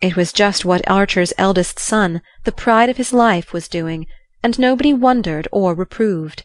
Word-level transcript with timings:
It 0.00 0.16
was 0.16 0.32
just 0.32 0.64
what 0.64 0.88
Archer's 0.88 1.32
eldest 1.36 1.78
son, 1.78 2.22
the 2.44 2.52
pride 2.52 2.88
of 2.88 2.96
his 2.96 3.12
life, 3.12 3.52
was 3.52 3.68
doing, 3.68 4.06
and 4.42 4.58
nobody 4.58 4.94
wondered 4.94 5.48
or 5.50 5.74
reproved. 5.74 6.44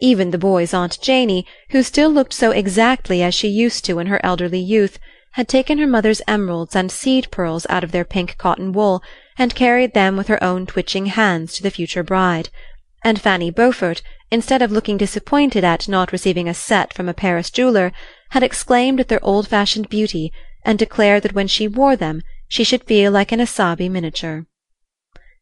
Even 0.00 0.30
the 0.30 0.38
boy's 0.38 0.72
Aunt 0.72 0.98
Janey, 1.00 1.46
who 1.70 1.82
still 1.82 2.10
looked 2.10 2.32
so 2.32 2.50
exactly 2.50 3.22
as 3.22 3.34
she 3.34 3.48
used 3.48 3.84
to 3.84 3.98
in 3.98 4.06
her 4.06 4.24
elderly 4.24 4.60
youth, 4.60 4.98
had 5.32 5.48
taken 5.48 5.78
her 5.78 5.86
mother's 5.86 6.22
emeralds 6.26 6.74
and 6.74 6.90
seed 6.90 7.30
pearls 7.30 7.66
out 7.68 7.84
of 7.84 7.92
their 7.92 8.04
pink 8.04 8.38
cotton 8.38 8.72
wool 8.72 9.02
and 9.36 9.54
carried 9.54 9.92
them 9.92 10.16
with 10.16 10.28
her 10.28 10.42
own 10.42 10.64
twitching 10.64 11.06
hands 11.06 11.52
to 11.54 11.62
the 11.62 11.70
future 11.70 12.02
bride 12.02 12.48
and 13.06 13.20
Fanny 13.20 13.50
Beaufort, 13.52 14.02
instead 14.32 14.62
of 14.62 14.72
looking 14.72 14.96
disappointed 14.96 15.62
at 15.62 15.88
not 15.88 16.10
receiving 16.10 16.48
a 16.48 16.54
set 16.54 16.92
from 16.92 17.08
a 17.08 17.14
Paris 17.14 17.50
jeweller, 17.50 17.92
had 18.30 18.42
exclaimed 18.42 18.98
at 18.98 19.06
their 19.06 19.24
old-fashioned 19.24 19.88
beauty, 19.88 20.32
and 20.64 20.76
declared 20.76 21.22
that 21.22 21.32
when 21.32 21.46
she 21.46 21.68
wore 21.68 21.94
them 21.94 22.22
she 22.48 22.64
should 22.64 22.84
feel 22.84 23.10
like 23.12 23.32
an 23.32 23.40
Isabey 23.40 23.88
miniature. 23.88 24.46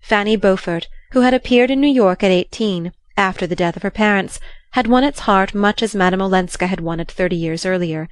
Fanny 0.01 0.37
Beaufort, 0.37 0.89
who 1.13 1.21
had 1.21 1.35
appeared 1.35 1.71
in 1.71 1.81
New 1.81 1.87
York 1.87 2.23
at 2.23 2.31
eighteen, 2.31 2.93
after 3.17 3.47
the 3.47 3.57
death 3.57 3.77
of 3.77 3.83
her 3.83 3.91
parents, 3.91 4.41
had 4.73 4.87
won 4.87 5.05
its 5.05 5.21
heart 5.21 5.55
much 5.55 5.83
as 5.83 5.95
Madame 5.95 6.21
Olenska 6.21 6.67
had 6.67 6.81
won 6.81 7.01
it 7.01 7.11
thirty 7.11 7.37
years 7.37 7.65
earlier, 7.65 8.09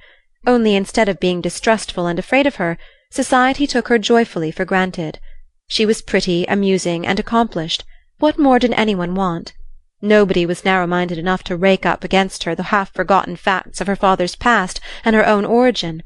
only 0.47 0.75
instead 0.75 1.09
of 1.09 1.19
being 1.19 1.41
distrustful 1.41 2.07
and 2.07 2.17
afraid 2.17 2.47
of 2.47 2.55
her, 2.55 2.77
society 3.09 3.67
took 3.67 3.89
her 3.89 3.99
joyfully 3.99 4.51
for 4.51 4.65
granted. 4.65 5.19
She 5.67 5.85
was 5.85 6.01
pretty, 6.01 6.45
amusing, 6.45 7.05
and 7.05 7.19
accomplished, 7.19 7.83
what 8.19 8.39
more 8.39 8.59
did 8.59 8.73
any 8.73 8.95
one 8.95 9.15
want? 9.15 9.53
Nobody 10.01 10.45
was 10.45 10.65
narrow-minded 10.65 11.17
enough 11.17 11.43
to 11.45 11.55
rake 11.55 11.85
up 11.85 12.03
against 12.03 12.43
her 12.43 12.55
the 12.55 12.63
half-forgotten 12.63 13.37
facts 13.37 13.81
of 13.81 13.87
her 13.87 13.95
father's 13.95 14.35
past 14.35 14.79
and 15.05 15.15
her 15.15 15.25
own 15.25 15.45
origin. 15.45 16.03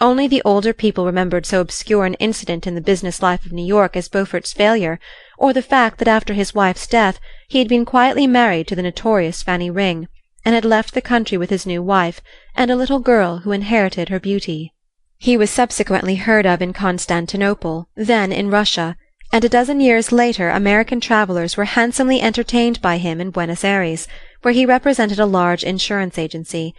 Only 0.00 0.26
the 0.26 0.42
older 0.44 0.72
people 0.72 1.06
remembered 1.06 1.46
so 1.46 1.60
obscure 1.60 2.04
an 2.04 2.14
incident 2.14 2.66
in 2.66 2.74
the 2.74 2.80
business 2.80 3.22
life 3.22 3.46
of 3.46 3.52
New 3.52 3.64
York 3.64 3.96
as 3.96 4.08
Beaufort's 4.08 4.52
failure, 4.52 4.98
or 5.38 5.52
the 5.52 5.62
fact 5.62 5.98
that 5.98 6.08
after 6.08 6.34
his 6.34 6.54
wife's 6.54 6.86
death 6.86 7.20
he 7.48 7.58
had 7.58 7.68
been 7.68 7.84
quietly 7.84 8.26
married 8.26 8.66
to 8.68 8.76
the 8.76 8.82
notorious 8.82 9.42
Fanny 9.42 9.70
Ring, 9.70 10.08
and 10.44 10.54
had 10.54 10.64
left 10.64 10.94
the 10.94 11.00
country 11.00 11.38
with 11.38 11.50
his 11.50 11.64
new 11.64 11.82
wife, 11.82 12.20
and 12.56 12.70
a 12.70 12.76
little 12.76 12.98
girl 12.98 13.38
who 13.38 13.52
inherited 13.52 14.08
her 14.08 14.20
beauty. 14.20 14.72
He 15.16 15.36
was 15.36 15.50
subsequently 15.50 16.16
heard 16.16 16.44
of 16.44 16.60
in 16.60 16.72
Constantinople, 16.72 17.88
then 17.94 18.32
in 18.32 18.50
Russia, 18.50 18.96
and 19.32 19.44
a 19.44 19.48
dozen 19.48 19.80
years 19.80 20.12
later 20.12 20.50
American 20.50 21.00
travellers 21.00 21.56
were 21.56 21.64
handsomely 21.64 22.20
entertained 22.20 22.82
by 22.82 22.98
him 22.98 23.20
in 23.20 23.30
Buenos 23.30 23.64
Aires, 23.64 24.06
where 24.42 24.54
he 24.54 24.66
represented 24.66 25.18
a 25.18 25.26
large 25.26 25.64
insurance 25.64 26.18
agency. 26.18 26.74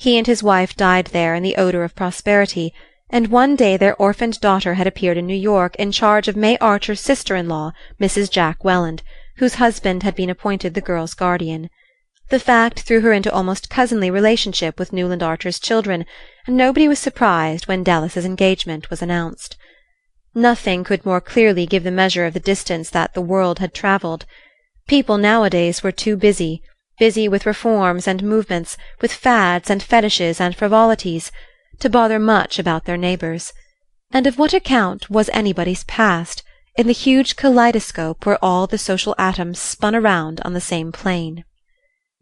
He 0.00 0.16
and 0.16 0.26
his 0.26 0.42
wife 0.42 0.74
died 0.74 1.08
there 1.08 1.34
in 1.34 1.42
the 1.42 1.56
odour 1.56 1.84
of 1.84 1.94
prosperity, 1.94 2.72
and 3.10 3.28
one 3.28 3.54
day 3.54 3.76
their 3.76 3.94
orphaned 3.96 4.40
daughter 4.40 4.72
had 4.72 4.86
appeared 4.86 5.18
in 5.18 5.26
New 5.26 5.36
York 5.36 5.76
in 5.76 5.92
charge 5.92 6.26
of 6.26 6.36
May 6.36 6.56
Archer's 6.56 7.02
sister-in-law, 7.02 7.72
Mrs. 8.00 8.30
Jack 8.30 8.64
Welland, 8.64 9.02
whose 9.36 9.56
husband 9.56 10.02
had 10.02 10.14
been 10.14 10.30
appointed 10.30 10.72
the 10.72 10.80
girl's 10.80 11.12
guardian. 11.12 11.68
The 12.30 12.38
fact 12.38 12.80
threw 12.80 13.02
her 13.02 13.12
into 13.12 13.30
almost 13.30 13.68
cousinly 13.68 14.10
relationship 14.10 14.78
with 14.78 14.90
Newland 14.90 15.22
Archer's 15.22 15.58
children, 15.58 16.06
and 16.46 16.56
nobody 16.56 16.88
was 16.88 16.98
surprised 16.98 17.68
when 17.68 17.84
Dallas's 17.84 18.24
engagement 18.24 18.88
was 18.88 19.02
announced. 19.02 19.58
Nothing 20.34 20.82
could 20.82 21.04
more 21.04 21.20
clearly 21.20 21.66
give 21.66 21.84
the 21.84 21.90
measure 21.90 22.24
of 22.24 22.32
the 22.32 22.40
distance 22.40 22.88
that 22.88 23.12
the 23.12 23.20
world 23.20 23.58
had 23.58 23.74
travelled. 23.74 24.24
People 24.88 25.18
nowadays 25.18 25.82
were 25.82 25.92
too 25.92 26.16
busy, 26.16 26.62
busy 27.00 27.26
with 27.26 27.46
reforms 27.46 28.06
and 28.06 28.22
movements, 28.22 28.76
with 29.00 29.12
fads 29.12 29.70
and 29.70 29.82
fetishes 29.82 30.38
and 30.40 30.54
frivolities, 30.54 31.32
to 31.80 31.88
bother 31.88 32.18
much 32.18 32.58
about 32.58 32.84
their 32.84 32.98
neighbours. 32.98 33.54
And 34.12 34.26
of 34.26 34.38
what 34.38 34.52
account 34.52 35.08
was 35.08 35.30
anybody's 35.32 35.82
past, 35.84 36.44
in 36.76 36.86
the 36.86 36.92
huge 36.92 37.36
kaleidoscope 37.36 38.26
where 38.26 38.44
all 38.44 38.66
the 38.66 38.78
social 38.78 39.14
atoms 39.18 39.58
spun 39.58 39.94
around 39.96 40.40
on 40.44 40.52
the 40.52 40.60
same 40.60 40.92
plane? 40.92 41.44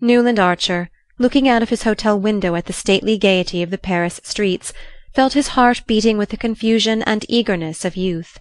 Newland 0.01 0.39
Archer, 0.39 0.91
looking 1.19 1.49
out 1.49 1.62
of 1.62 1.71
his 1.71 1.83
hotel 1.83 2.19
window 2.19 2.55
at 2.55 2.66
the 2.66 2.72
stately 2.72 3.19
gaiety 3.19 3.65
of 3.65 3.71
the 3.71 3.78
Paris 3.78 4.21
streets, 4.22 4.72
felt 5.12 5.33
his 5.33 5.49
heart 5.49 5.83
beating 5.89 6.16
with 6.16 6.28
the 6.28 6.37
confusion 6.37 7.03
and 7.03 7.27
eagerness 7.28 7.84
of 7.84 7.97
youth. 7.97 8.39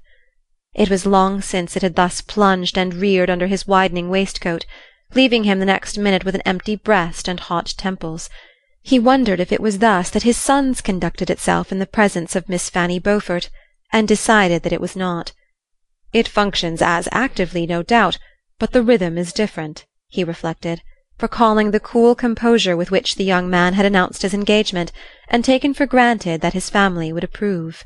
It 0.75 0.91
was 0.91 1.07
long 1.07 1.41
since 1.41 1.75
it 1.75 1.81
had 1.81 1.95
thus 1.95 2.21
plunged 2.21 2.77
and 2.77 2.93
reared 2.93 3.31
under 3.31 3.47
his 3.47 3.65
widening 3.65 4.09
waistcoat, 4.09 4.67
leaving 5.13 5.43
him 5.43 5.59
the 5.59 5.65
next 5.65 5.97
minute 5.97 6.25
with 6.25 6.35
an 6.35 6.41
empty 6.41 6.75
breast 6.75 7.27
and 7.27 7.39
hot 7.39 7.73
temples. 7.77 8.29
He 8.81 8.99
wondered 8.99 9.39
if 9.39 9.51
it 9.51 9.61
was 9.61 9.79
thus 9.79 10.09
that 10.09 10.23
his 10.23 10.37
son's 10.37 10.81
conducted 10.81 11.29
itself 11.29 11.71
in 11.71 11.79
the 11.79 11.85
presence 11.85 12.35
of 12.35 12.49
Miss 12.49 12.69
Fanny 12.69 12.99
Beaufort, 12.99 13.49
and 13.91 14.07
decided 14.07 14.63
that 14.63 14.73
it 14.73 14.81
was 14.81 14.95
not. 14.95 15.33
It 16.13 16.27
functions 16.27 16.81
as 16.81 17.07
actively, 17.11 17.65
no 17.65 17.83
doubt, 17.83 18.17
but 18.59 18.71
the 18.71 18.83
rhythm 18.83 19.17
is 19.17 19.33
different, 19.33 19.85
he 20.07 20.23
reflected 20.23 20.81
recalling 21.21 21.71
the 21.71 21.79
cool 21.79 22.13
composure 22.13 22.77
with 22.77 22.91
which 22.91 23.15
the 23.15 23.23
young 23.23 23.49
man 23.49 23.73
had 23.73 23.85
announced 23.85 24.21
his 24.21 24.33
engagement, 24.33 24.91
and 25.27 25.43
taken 25.43 25.73
for 25.73 25.85
granted 25.85 26.41
that 26.41 26.53
his 26.53 26.69
family 26.69 27.11
would 27.11 27.23
approve. 27.23 27.85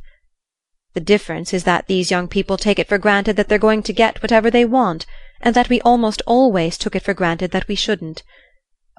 The 0.93 0.99
difference 0.99 1.53
is 1.53 1.63
that 1.63 1.87
these 1.87 2.11
young 2.11 2.27
people 2.27 2.57
take 2.57 2.77
it 2.77 2.89
for 2.89 2.97
granted 2.97 3.37
that 3.37 3.47
they're 3.47 3.57
going 3.57 3.83
to 3.83 3.93
get 3.93 4.21
whatever 4.21 4.51
they 4.51 4.65
want, 4.65 5.05
and 5.41 5.55
that 5.55 5.69
we 5.69 5.81
almost 5.81 6.21
always 6.25 6.77
took 6.77 6.95
it 6.95 7.03
for 7.03 7.13
granted 7.13 7.51
that 7.51 7.67
we 7.67 7.75
shouldn't. 7.75 8.23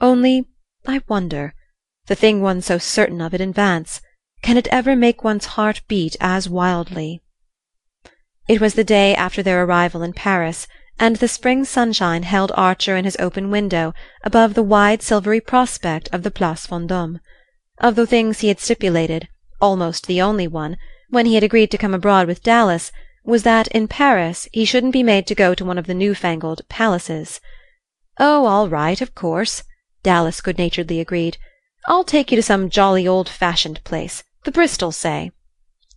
Only, 0.00 0.48
I 0.86 1.02
wonder, 1.08 1.54
the 2.06 2.14
thing 2.14 2.40
one's 2.40 2.66
so 2.66 2.78
certain 2.78 3.20
of 3.20 3.32
in 3.32 3.40
advance, 3.40 4.00
can 4.42 4.56
it 4.56 4.68
ever 4.68 4.96
make 4.96 5.22
one's 5.22 5.54
heart 5.54 5.82
beat 5.86 6.16
as 6.20 6.48
wildly? 6.48 7.22
It 8.48 8.60
was 8.60 8.74
the 8.74 8.84
day 8.84 9.14
after 9.14 9.42
their 9.42 9.62
arrival 9.64 10.02
in 10.02 10.12
Paris 10.12 10.66
and 10.98 11.16
the 11.16 11.28
spring 11.28 11.64
sunshine 11.64 12.24
held 12.24 12.52
Archer 12.54 12.96
in 12.96 13.04
his 13.04 13.16
open 13.18 13.50
window 13.50 13.94
above 14.24 14.54
the 14.54 14.62
wide 14.62 15.02
silvery 15.02 15.40
prospect 15.40 16.08
of 16.12 16.22
the 16.22 16.30
Place 16.30 16.66
Vendôme. 16.66 17.20
Of 17.78 17.94
the 17.94 18.06
things 18.06 18.40
he 18.40 18.48
had 18.48 18.60
stipulated, 18.60 19.28
almost 19.60 20.06
the 20.06 20.20
only 20.20 20.46
one, 20.46 20.76
when 21.08 21.26
he 21.26 21.34
had 21.34 21.44
agreed 21.44 21.70
to 21.70 21.78
come 21.78 21.94
abroad 21.94 22.26
with 22.26 22.42
Dallas, 22.42 22.92
was 23.24 23.44
that 23.44 23.68
in 23.68 23.86
Paris 23.86 24.48
he 24.52 24.64
shouldn't 24.64 24.92
be 24.92 25.02
made 25.02 25.26
to 25.26 25.34
go 25.34 25.54
to 25.54 25.64
one 25.64 25.78
of 25.78 25.86
the 25.86 25.94
new-fangled 25.94 26.60
palaces. 26.68 27.40
"Oh, 28.18 28.46
all 28.46 28.68
right, 28.68 29.00
of 29.00 29.14
course," 29.14 29.62
Dallas 30.02 30.40
good-naturedly 30.40 31.00
agreed. 31.00 31.38
"I'll 31.86 32.04
take 32.04 32.30
you 32.30 32.36
to 32.36 32.42
some 32.42 32.68
jolly 32.68 33.06
old-fashioned 33.06 33.82
place 33.84 34.24
the 34.44 34.50
Bristol, 34.50 34.90
say 34.90 35.30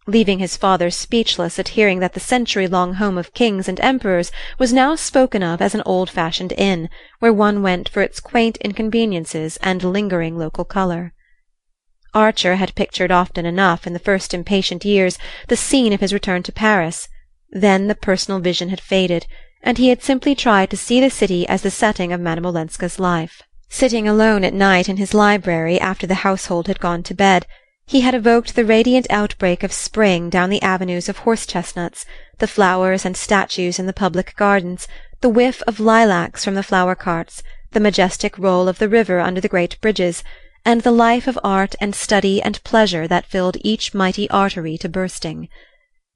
leaving 0.08 0.38
his 0.38 0.56
father 0.56 0.92
speechless 0.92 1.58
at 1.58 1.70
hearing 1.70 2.00
that 2.00 2.14
the 2.14 2.20
century-long 2.20 2.96
home 2.96 3.18
of 3.18 3.34
kings 3.34 3.68
and 3.68 3.80
emperors 3.80 4.32
was 4.60 4.72
now 4.72 4.96
spoken 4.96 5.42
of 5.42 5.62
as 5.62 5.74
an 5.74 5.82
old-fashioned 5.84 6.54
inn, 6.58 6.88
where 7.20 7.34
one 7.34 7.64
went 7.64 7.90
for 7.90 8.04
its 8.04 8.20
quaint 8.20 8.56
inconveniences 8.58 9.58
and 9.64 9.84
lingering 9.84 10.38
local 10.38 10.64
colour. 10.64 11.12
Archer 12.14 12.58
had 12.58 12.76
pictured 12.76 13.12
often 13.12 13.48
enough, 13.48 13.88
in 13.88 13.94
the 13.94 14.00
first 14.00 14.32
impatient 14.32 14.86
years, 14.86 15.18
the 15.48 15.58
scene 15.58 15.92
of 15.92 16.02
his 16.02 16.14
return 16.14 16.44
to 16.44 16.52
Paris; 16.52 17.10
then 17.56 17.88
the 17.88 17.96
personal 17.96 18.42
vision 18.42 18.68
had 18.68 18.82
faded, 18.82 19.26
and 19.64 19.78
he 19.78 19.88
had 19.88 20.04
simply 20.04 20.36
tried 20.36 20.70
to 20.70 20.76
see 20.78 21.00
the 21.00 21.10
city 21.10 21.48
as 21.48 21.62
the 21.62 21.72
setting 21.72 22.12
of 22.12 22.20
Madame 22.20 22.46
Olenska's 22.46 23.00
life. 23.00 23.42
Sitting 23.70 24.08
alone 24.08 24.44
at 24.44 24.54
night 24.54 24.90
in 24.90 24.98
his 24.98 25.14
library 25.14 25.80
after 25.80 26.06
the 26.06 26.26
household 26.26 26.68
had 26.68 26.82
gone 26.82 27.02
to 27.04 27.14
bed, 27.14 27.48
he 27.88 28.02
had 28.02 28.14
evoked 28.14 28.56
the 28.56 28.66
radiant 28.66 29.08
outbreak 29.10 29.64
of 29.64 29.72
spring 29.72 30.30
down 30.30 30.50
the 30.50 30.62
avenues 30.62 31.08
of 31.08 31.20
horse-chestnuts, 31.20 32.06
the 32.40 32.48
flowers 32.48 33.06
and 33.06 33.16
statues 33.16 33.80
in 33.80 33.86
the 33.86 33.94
public 33.94 34.36
gardens, 34.36 34.88
the 35.22 35.30
whiff 35.30 35.62
of 35.66 35.80
lilacs 35.80 36.44
from 36.44 36.56
the 36.56 36.64
flower-carts, 36.64 37.42
the 37.72 37.80
majestic 37.80 38.38
roll 38.38 38.68
of 38.68 38.80
the 38.80 38.90
river 38.90 39.20
under 39.20 39.40
the 39.40 39.48
great 39.48 39.80
bridges, 39.80 40.24
and 40.66 40.82
the 40.82 40.92
life 40.92 41.26
of 41.26 41.40
art 41.44 41.74
and 41.80 41.96
study 41.96 42.42
and 42.42 42.64
pleasure 42.64 43.08
that 43.08 43.26
filled 43.26 43.56
each 43.62 43.94
mighty 43.94 44.30
artery 44.30 44.78
to 44.78 44.90
bursting. 44.90 45.48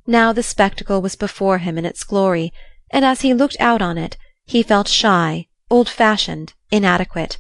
Now 0.09 0.33
the 0.33 0.41
spectacle 0.41 1.03
was 1.03 1.15
before 1.15 1.59
him 1.59 1.77
in 1.77 1.85
its 1.85 2.03
glory, 2.03 2.51
and 2.89 3.06
as 3.06 3.21
he 3.21 3.31
looked 3.31 3.56
out 3.59 3.79
on 3.79 3.95
it 3.95 4.17
he 4.44 4.63
felt 4.63 4.88
shy, 4.88 5.45
old-fashioned, 5.69 6.56
inadequate 6.71 7.38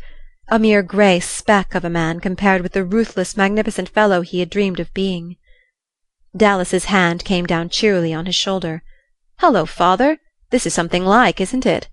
a 0.49 0.59
mere 0.59 0.83
grey 0.83 1.19
speck 1.19 1.73
of 1.73 1.83
a 1.83 1.89
man 1.89 2.19
compared 2.19 2.61
with 2.61 2.73
the 2.73 2.83
ruthless 2.83 3.35
magnificent 3.35 3.89
fellow 3.89 4.21
he 4.21 4.39
had 4.39 4.51
dreamed 4.51 4.79
of 4.79 4.93
being. 4.93 5.35
Dallas's 6.37 6.85
hand 6.85 7.25
came 7.25 7.47
down 7.47 7.69
cheerily 7.69 8.13
on 8.13 8.27
his 8.27 8.35
shoulder. 8.35 8.83
"Hullo, 9.39 9.65
father! 9.65 10.19
This 10.51 10.67
is 10.67 10.73
something 10.75 11.03
like, 11.03 11.41
isn't 11.41 11.65
it?" 11.65 11.89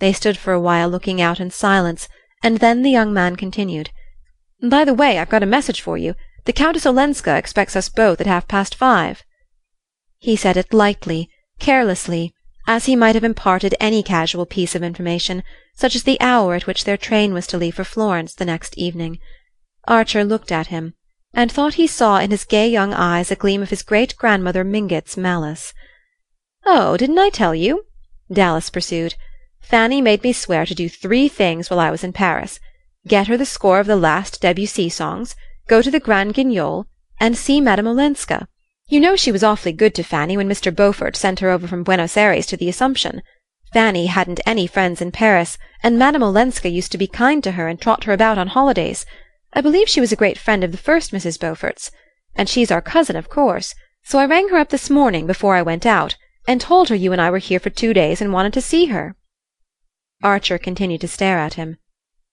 They 0.00 0.12
stood 0.12 0.36
for 0.36 0.52
a 0.52 0.60
while 0.60 0.90
looking 0.90 1.22
out 1.22 1.40
in 1.40 1.50
silence, 1.50 2.10
and 2.42 2.58
then 2.58 2.82
the 2.82 2.90
young 2.90 3.14
man 3.14 3.36
continued: 3.36 3.88
"By 4.62 4.84
the 4.84 4.92
way, 4.92 5.18
I've 5.18 5.30
got 5.30 5.42
a 5.42 5.56
message 5.56 5.80
for 5.80 5.96
you. 5.96 6.14
The 6.44 6.52
Countess 6.52 6.84
Olenska 6.84 7.38
expects 7.38 7.74
us 7.74 7.88
both 7.88 8.20
at 8.20 8.26
half 8.26 8.46
past 8.46 8.74
five." 8.74 9.24
He 10.24 10.36
said 10.36 10.56
it 10.56 10.72
lightly, 10.72 11.28
carelessly, 11.58 12.32
as 12.66 12.86
he 12.86 12.96
might 12.96 13.14
have 13.14 13.24
imparted 13.24 13.74
any 13.78 14.02
casual 14.02 14.46
piece 14.46 14.74
of 14.74 14.82
information, 14.82 15.42
such 15.74 15.94
as 15.94 16.04
the 16.04 16.18
hour 16.18 16.54
at 16.54 16.66
which 16.66 16.84
their 16.84 16.96
train 16.96 17.34
was 17.34 17.46
to 17.48 17.58
leave 17.58 17.74
for 17.74 17.84
Florence 17.84 18.32
the 18.32 18.46
next 18.46 18.72
evening. 18.78 19.18
Archer 19.86 20.24
looked 20.24 20.50
at 20.50 20.68
him, 20.68 20.94
and 21.34 21.52
thought 21.52 21.74
he 21.74 21.86
saw 21.86 22.16
in 22.20 22.30
his 22.30 22.46
gay 22.46 22.66
young 22.66 22.94
eyes 22.94 23.30
a 23.30 23.36
gleam 23.36 23.60
of 23.60 23.68
his 23.68 23.82
great 23.82 24.16
grandmother 24.16 24.64
Mingott's 24.64 25.18
malice. 25.18 25.74
"Oh, 26.64 26.96
didn't 26.96 27.18
I 27.18 27.28
tell 27.28 27.54
you?" 27.54 27.84
Dallas 28.32 28.70
pursued. 28.70 29.16
"Fanny 29.60 30.00
made 30.00 30.22
me 30.24 30.32
swear 30.32 30.64
to 30.64 30.74
do 30.74 30.88
three 30.88 31.28
things 31.28 31.68
while 31.68 31.80
I 31.80 31.90
was 31.90 32.02
in 32.02 32.14
Paris 32.14 32.58
get 33.06 33.26
her 33.26 33.36
the 33.36 33.44
score 33.44 33.78
of 33.78 33.86
the 33.86 34.04
last 34.08 34.40
Debussy 34.40 34.88
songs, 34.88 35.36
go 35.68 35.82
to 35.82 35.90
the 35.90 36.00
Grand 36.00 36.32
Guignol, 36.32 36.86
and 37.20 37.36
see 37.36 37.60
Madame 37.60 37.86
Olenska. 37.86 38.48
You 38.86 39.00
know 39.00 39.16
she 39.16 39.32
was 39.32 39.42
awfully 39.42 39.72
good 39.72 39.94
to 39.94 40.02
Fanny 40.02 40.36
when 40.36 40.48
Mr. 40.48 40.74
Beaufort 40.74 41.16
sent 41.16 41.40
her 41.40 41.48
over 41.48 41.66
from 41.66 41.84
Buenos 41.84 42.18
Ayres 42.18 42.46
to 42.46 42.56
the 42.56 42.68
Assumption. 42.68 43.22
Fanny 43.72 44.06
hadn't 44.06 44.40
any 44.44 44.66
friends 44.66 45.00
in 45.00 45.10
Paris, 45.10 45.56
and 45.82 45.98
Madame 45.98 46.22
Olenska 46.22 46.68
used 46.68 46.92
to 46.92 46.98
be 46.98 47.06
kind 47.06 47.42
to 47.44 47.52
her 47.52 47.66
and 47.66 47.80
trot 47.80 48.04
her 48.04 48.12
about 48.12 48.36
on 48.36 48.48
holidays. 48.48 49.06
I 49.54 49.62
believe 49.62 49.88
she 49.88 50.00
was 50.00 50.12
a 50.12 50.16
great 50.16 50.36
friend 50.36 50.62
of 50.62 50.70
the 50.70 50.76
first 50.76 51.12
Mrs. 51.12 51.40
Beaufort's. 51.40 51.90
And 52.36 52.46
she's 52.46 52.70
our 52.70 52.82
cousin, 52.82 53.16
of 53.16 53.30
course, 53.30 53.74
so 54.02 54.18
I 54.18 54.26
rang 54.26 54.50
her 54.50 54.58
up 54.58 54.68
this 54.68 54.90
morning 54.90 55.26
before 55.26 55.54
I 55.54 55.62
went 55.62 55.86
out, 55.86 56.16
and 56.46 56.60
told 56.60 56.90
her 56.90 56.94
you 56.94 57.10
and 57.10 57.22
I 57.22 57.30
were 57.30 57.38
here 57.38 57.60
for 57.60 57.70
two 57.70 57.94
days 57.94 58.20
and 58.20 58.34
wanted 58.34 58.52
to 58.52 58.60
see 58.60 58.86
her." 58.86 59.16
Archer 60.22 60.58
continued 60.58 61.00
to 61.00 61.08
stare 61.08 61.38
at 61.38 61.54
him. 61.54 61.78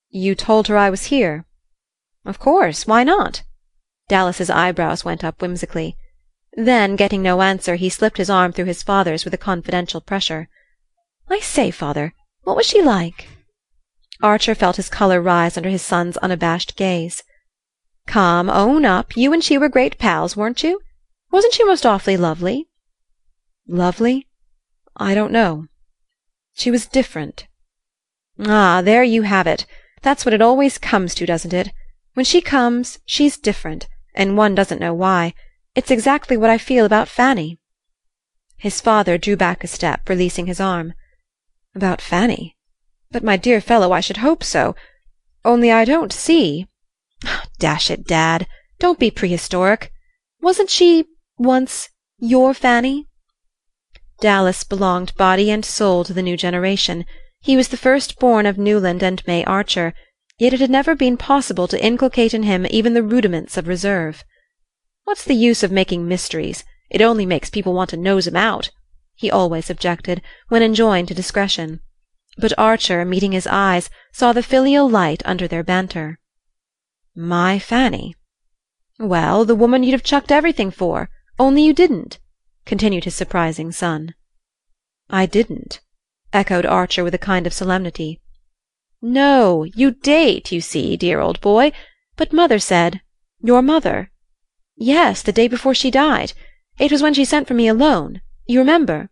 "You 0.09 0.35
told 0.35 0.67
her 0.67 0.77
I 0.77 0.89
was 0.89 1.05
here?" 1.05 1.45
"Of 2.25 2.39
course. 2.39 2.85
Why 2.85 3.05
not?" 3.05 3.43
Dallas's 4.09 4.49
eyebrows 4.49 5.05
went 5.05 5.23
up 5.23 5.41
whimsically. 5.41 5.95
Then, 6.53 6.97
getting 6.97 7.21
no 7.21 7.41
answer, 7.41 7.75
he 7.75 7.89
slipped 7.89 8.17
his 8.17 8.29
arm 8.29 8.51
through 8.51 8.65
his 8.65 8.83
father's 8.83 9.23
with 9.23 9.33
a 9.33 9.37
confidential 9.37 10.01
pressure. 10.01 10.49
"I 11.29 11.39
say, 11.39 11.71
father, 11.71 12.13
what 12.43 12.57
was 12.57 12.65
she 12.65 12.81
like?" 12.81 13.29
Archer 14.21 14.53
felt 14.53 14.75
his 14.75 14.89
color 14.89 15.21
rise 15.21 15.55
under 15.55 15.69
his 15.69 15.81
son's 15.81 16.17
unabashed 16.17 16.75
gaze. 16.75 17.23
"Come, 18.05 18.49
own 18.49 18.83
up. 18.83 19.15
You 19.15 19.31
and 19.31 19.41
she 19.41 19.57
were 19.57 19.69
great 19.69 19.97
pals, 19.97 20.35
weren't 20.35 20.61
you? 20.61 20.81
Wasn't 21.31 21.53
she 21.53 21.63
most 21.63 21.85
awfully 21.85 22.17
lovely?" 22.17 22.67
"Lovely? 23.65 24.27
I 24.97 25.13
don't 25.15 25.31
know. 25.31 25.67
She 26.53 26.69
was 26.69 26.85
different." 26.85 27.47
"Ah, 28.39 28.81
there 28.81 29.03
you 29.03 29.21
have 29.21 29.47
it. 29.47 29.65
That's 30.01 30.25
what 30.25 30.33
it 30.33 30.41
always 30.41 30.77
comes 30.77 31.15
to, 31.15 31.25
doesn't 31.25 31.53
it? 31.53 31.71
When 32.13 32.25
she 32.25 32.41
comes, 32.41 32.99
she's 33.05 33.37
different, 33.37 33.87
and 34.13 34.35
one 34.35 34.53
doesn't 34.53 34.81
know 34.81 34.93
why. 34.93 35.33
It's 35.73 35.91
exactly 35.91 36.35
what 36.35 36.49
I 36.49 36.57
feel 36.57 36.85
about 36.85 37.07
Fanny." 37.07 37.57
His 38.57 38.81
father 38.81 39.17
drew 39.17 39.37
back 39.37 39.63
a 39.63 39.67
step, 39.67 40.09
releasing 40.09 40.47
his 40.47 40.59
arm. 40.59 40.93
"About 41.73 42.01
Fanny? 42.01 42.57
But, 43.09 43.23
my 43.23 43.37
dear 43.37 43.61
fellow, 43.61 43.93
I 43.93 44.01
should 44.01 44.17
hope 44.17 44.43
so. 44.43 44.75
Only 45.45 45.71
I 45.71 45.85
don't 45.85 46.11
see 46.11 46.67
ah, 47.25 47.45
Dash 47.57 47.89
it, 47.89 48.05
Dad, 48.05 48.47
don't 48.79 48.99
be 48.99 49.09
prehistoric. 49.09 49.93
Wasn't 50.41 50.69
she 50.69 51.05
once 51.37 51.89
your 52.19 52.53
Fanny?" 52.53 53.07
Dallas 54.19 54.65
belonged 54.65 55.15
body 55.15 55.49
and 55.49 55.63
soul 55.63 56.03
to 56.03 56.13
the 56.13 56.21
new 56.21 56.35
generation. 56.35 57.05
He 57.39 57.55
was 57.55 57.69
the 57.69 57.77
first 57.77 58.19
born 58.19 58.45
of 58.45 58.57
Newland 58.57 59.01
and 59.01 59.25
May 59.25 59.43
Archer, 59.45 59.93
yet 60.37 60.53
it 60.53 60.59
had 60.59 60.69
never 60.69 60.95
been 60.95 61.15
possible 61.15 61.67
to 61.69 61.81
inculcate 61.83 62.33
in 62.33 62.43
him 62.43 62.67
even 62.69 62.93
the 62.93 63.03
rudiments 63.03 63.55
of 63.55 63.69
reserve. 63.69 64.23
"What's 65.11 65.25
the 65.25 65.35
use 65.35 65.61
of 65.61 65.73
making 65.73 66.07
mysteries? 66.07 66.63
It 66.89 67.01
only 67.01 67.25
makes 67.25 67.49
people 67.49 67.73
want 67.73 67.89
to 67.89 67.97
nose 67.97 68.29
'em 68.29 68.37
out," 68.37 68.71
he 69.13 69.29
always 69.29 69.69
objected, 69.69 70.21
when 70.47 70.63
enjoined 70.63 71.09
to 71.09 71.13
discretion. 71.13 71.81
But 72.37 72.57
Archer, 72.57 73.03
meeting 73.03 73.33
his 73.33 73.45
eyes, 73.45 73.89
saw 74.13 74.31
the 74.31 74.41
filial 74.41 74.89
light 74.89 75.21
under 75.25 75.49
their 75.49 75.65
banter. 75.65 76.17
"My 77.13 77.59
Fanny? 77.59 78.15
Well, 78.99 79.43
the 79.43 79.53
woman 79.53 79.83
you'd 79.83 79.91
have 79.91 80.01
chucked 80.01 80.31
everything 80.31 80.71
for, 80.71 81.09
only 81.37 81.65
you 81.65 81.73
didn't," 81.73 82.17
continued 82.65 83.03
his 83.03 83.13
surprising 83.13 83.73
son. 83.73 84.15
"I 85.09 85.25
didn't 85.25 85.81
echoed 86.31 86.65
Archer 86.65 87.03
with 87.03 87.13
a 87.13 87.27
kind 87.31 87.45
of 87.45 87.51
solemnity. 87.51 88.21
"No, 89.01 89.65
you 89.65 89.91
date, 89.91 90.53
you 90.53 90.61
see, 90.61 90.95
dear 90.95 91.19
old 91.19 91.41
boy. 91.41 91.73
But 92.15 92.31
mother 92.31 92.59
said 92.59 93.01
"Your 93.41 93.61
mother?" 93.61 94.09
"Yes, 94.77 95.21
the 95.21 95.31
day 95.31 95.47
before 95.47 95.75
she 95.75 95.91
died. 95.91 96.33
It 96.79 96.91
was 96.91 97.01
when 97.01 97.13
she 97.13 97.25
sent 97.25 97.47
for 97.47 97.53
me 97.53 97.67
alone. 97.67 98.21
You 98.45 98.59
remember? 98.59 99.09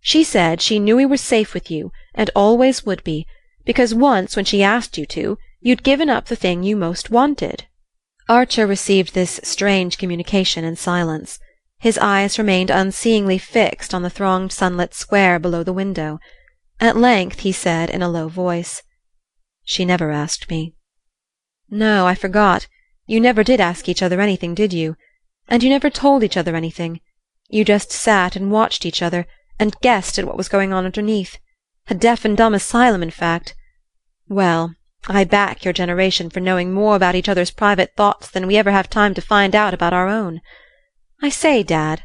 She 0.00 0.22
said 0.24 0.60
she 0.60 0.78
knew 0.78 0.96
we 0.96 1.06
were 1.06 1.16
safe 1.16 1.54
with 1.54 1.70
you, 1.70 1.92
and 2.14 2.28
always 2.34 2.84
would 2.84 3.02
be, 3.04 3.26
because 3.64 3.94
once 3.94 4.36
when 4.36 4.44
she 4.44 4.62
asked 4.62 4.98
you 4.98 5.06
to, 5.06 5.38
you'd 5.60 5.82
given 5.82 6.10
up 6.10 6.26
the 6.26 6.36
thing 6.36 6.62
you 6.62 6.76
most 6.76 7.08
wanted." 7.08 7.66
Archer 8.28 8.66
received 8.66 9.14
this 9.14 9.40
strange 9.42 9.96
communication 9.96 10.64
in 10.64 10.76
silence. 10.76 11.38
His 11.78 11.98
eyes 11.98 12.38
remained 12.38 12.70
unseeingly 12.70 13.38
fixed 13.38 13.94
on 13.94 14.02
the 14.02 14.10
thronged 14.10 14.52
sunlit 14.52 14.92
square 14.92 15.38
below 15.38 15.62
the 15.62 15.72
window. 15.72 16.20
At 16.80 16.96
length 16.96 17.40
he 17.40 17.52
said 17.52 17.88
in 17.88 18.02
a 18.02 18.08
low 18.08 18.28
voice: 18.28 18.82
"She 19.64 19.84
never 19.84 20.10
asked 20.10 20.50
me." 20.50 20.74
"No, 21.70 22.06
I 22.06 22.14
forgot. 22.14 22.66
You 23.06 23.20
never 23.20 23.42
did 23.42 23.60
ask 23.60 23.88
each 23.88 24.02
other 24.02 24.20
anything, 24.20 24.54
did 24.54 24.72
you? 24.72 24.96
And 25.48 25.62
you 25.62 25.70
never 25.70 25.90
told 25.90 26.22
each 26.22 26.36
other 26.36 26.54
anything. 26.54 27.00
You 27.48 27.64
just 27.64 27.90
sat 27.90 28.36
and 28.36 28.50
watched 28.50 28.86
each 28.86 29.02
other, 29.02 29.26
and 29.58 29.78
guessed 29.80 30.18
at 30.18 30.24
what 30.24 30.36
was 30.36 30.48
going 30.48 30.72
on 30.72 30.84
underneath. 30.84 31.38
A 31.88 31.94
deaf 31.94 32.24
and 32.24 32.36
dumb 32.36 32.54
asylum, 32.54 33.02
in 33.02 33.10
fact. 33.10 33.54
Well, 34.28 34.74
I 35.08 35.24
back 35.24 35.64
your 35.64 35.74
generation 35.74 36.30
for 36.30 36.38
knowing 36.38 36.72
more 36.72 36.94
about 36.94 37.16
each 37.16 37.28
other's 37.28 37.50
private 37.50 37.92
thoughts 37.96 38.30
than 38.30 38.46
we 38.46 38.56
ever 38.56 38.70
have 38.70 38.88
time 38.88 39.14
to 39.14 39.20
find 39.20 39.56
out 39.56 39.74
about 39.74 39.92
our 39.92 40.08
own. 40.08 40.40
I 41.20 41.28
say, 41.28 41.64
Dad," 41.64 42.04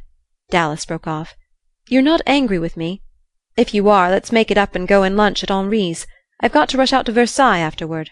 Dallas 0.49 0.85
broke 0.85 1.07
off, 1.07 1.35
"you're 1.87 2.01
not 2.01 2.21
angry 2.25 2.57
with 2.57 2.75
me? 2.75 3.03
If 3.55 3.73
you 3.73 3.87
are, 3.87 4.09
let's 4.09 4.31
make 4.31 4.49
it 4.49 4.57
up 4.57 4.73
and 4.73 4.87
go 4.87 5.03
and 5.03 5.15
lunch 5.15 5.43
at 5.43 5.49
Henri's. 5.49 6.07
I've 6.39 6.51
got 6.51 6.69
to 6.69 6.77
rush 6.77 6.91
out 6.91 7.05
to 7.05 7.11
Versailles 7.11 7.59
afterward." 7.59 8.09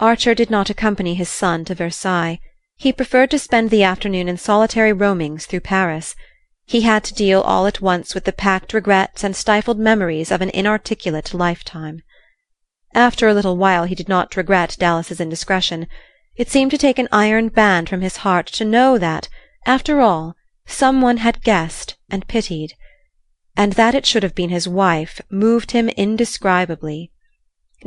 Archer 0.00 0.34
did 0.34 0.50
not 0.50 0.70
accompany 0.70 1.14
his 1.14 1.28
son 1.28 1.64
to 1.64 1.74
Versailles. 1.74 2.40
He 2.76 2.92
preferred 2.92 3.30
to 3.30 3.38
spend 3.38 3.70
the 3.70 3.82
afternoon 3.82 4.28
in 4.28 4.36
solitary 4.36 4.92
roamings 4.92 5.46
through 5.46 5.60
Paris. 5.60 6.14
He 6.64 6.82
had 6.82 7.04
to 7.04 7.14
deal 7.14 7.40
all 7.40 7.66
at 7.66 7.80
once 7.80 8.14
with 8.14 8.24
the 8.24 8.32
packed 8.32 8.72
regrets 8.72 9.22
and 9.22 9.36
stifled 9.36 9.78
memories 9.78 10.30
of 10.30 10.40
an 10.40 10.50
inarticulate 10.50 11.34
lifetime. 11.34 12.02
After 12.94 13.28
a 13.28 13.34
little 13.34 13.56
while 13.56 13.84
he 13.84 13.94
did 13.94 14.08
not 14.08 14.36
regret 14.36 14.76
Dallas's 14.78 15.20
indiscretion. 15.20 15.86
It 16.36 16.50
seemed 16.50 16.70
to 16.70 16.78
take 16.78 16.98
an 16.98 17.08
iron 17.12 17.48
band 17.48 17.88
from 17.88 18.00
his 18.00 18.18
heart 18.18 18.46
to 18.46 18.64
know 18.64 18.98
that, 18.98 19.28
after 19.66 20.00
all, 20.00 20.34
some 20.66 21.02
one 21.02 21.18
had 21.18 21.42
guessed 21.42 21.96
and 22.10 22.26
pitied 22.26 22.74
and 23.56 23.74
that 23.74 23.94
it 23.94 24.06
should 24.06 24.22
have 24.22 24.34
been 24.34 24.50
his 24.50 24.66
wife 24.66 25.20
moved 25.30 25.72
him 25.72 25.88
indescribably. 25.90 27.11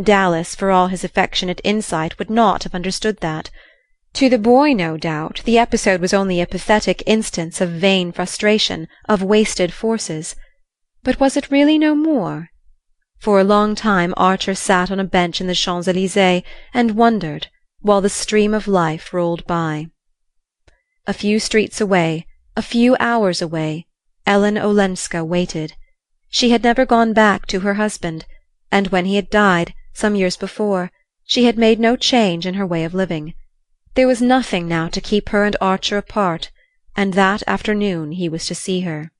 Dallas, 0.02 0.56
for 0.56 0.72
all 0.72 0.88
his 0.88 1.04
affectionate 1.04 1.62
insight, 1.64 2.20
would 2.20 2.30
not 2.30 2.64
have 2.64 2.76
understood 2.76 3.20
that. 3.22 3.50
To 4.16 4.30
the 4.30 4.38
boy, 4.38 4.74
no 4.74 4.98
doubt, 4.98 5.42
the 5.46 5.58
episode 5.58 6.02
was 6.02 6.14
only 6.14 6.40
a 6.40 6.48
pathetic 6.48 7.04
instance 7.06 7.60
of 7.62 7.70
vain 7.70 8.12
frustration, 8.12 8.88
of 9.10 9.22
wasted 9.22 9.74
forces. 9.74 10.36
But 11.04 11.20
was 11.20 11.36
it 11.36 11.52
really 11.52 11.78
no 11.78 11.96
more? 11.96 12.50
For 13.20 13.40
a 13.40 13.44
long 13.44 13.76
time 13.76 14.14
Archer 14.18 14.56
sat 14.56 14.92
on 14.92 15.00
a 15.00 15.04
bench 15.04 15.42
in 15.42 15.48
the 15.48 15.56
Champs 15.56 15.88
Elysees 15.88 16.44
and 16.74 16.96
wondered, 16.96 17.48
while 17.82 18.02
the 18.02 18.10
stream 18.10 18.54
of 18.54 18.68
life 18.68 19.14
rolled 19.14 19.46
by. 19.46 19.88
A 21.08 21.14
few 21.14 21.40
streets 21.40 21.80
away, 21.80 22.26
a 22.58 22.62
few 22.62 22.96
hours 23.00 23.42
away, 23.42 23.86
Ellen 24.26 24.58
Olenska 24.58 25.24
waited. 25.24 25.74
She 26.30 26.50
had 26.50 26.64
never 26.64 26.86
gone 26.86 27.14
back 27.14 27.46
to 27.48 27.60
her 27.62 27.76
husband, 27.76 28.26
and 28.72 28.88
when 28.88 29.06
he 29.06 29.16
had 29.16 29.30
died, 29.30 29.74
some 29.96 30.16
years 30.16 30.38
before, 30.38 30.92
she 31.24 31.46
had 31.46 31.58
made 31.58 31.80
no 31.80 31.96
change 31.96 32.46
in 32.46 32.56
her 32.56 32.66
way 32.66 32.84
of 32.84 32.94
living. 32.94 33.34
There 33.96 34.08
was 34.08 34.22
nothing 34.22 34.68
now 34.68 34.90
to 34.90 35.00
keep 35.00 35.30
her 35.30 35.46
and 35.46 35.56
Archer 35.62 35.98
apart, 35.98 36.52
and 36.96 37.14
that 37.14 37.44
afternoon 37.48 38.12
he 38.12 38.28
was 38.28 38.46
to 38.48 38.56
see 38.56 38.82
her. 38.82 39.12